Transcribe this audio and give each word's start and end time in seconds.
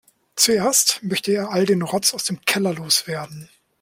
Zuerst 0.35 1.03
möchte 1.03 1.31
er 1.31 1.51
all 1.51 1.67
den 1.67 1.83
Rotz 1.83 2.15
aus 2.15 2.23
dem 2.23 2.41
Keller 2.43 2.73
loswerden. 2.73 3.49